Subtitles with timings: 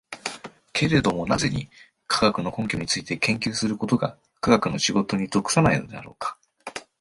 [0.73, 1.69] けれども何故に、
[2.07, 6.39] 科学の根拠について研究することが科学者の仕事に属しないのであろうか。